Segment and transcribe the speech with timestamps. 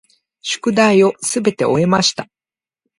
[0.41, 2.27] 宿題をすべて終えました。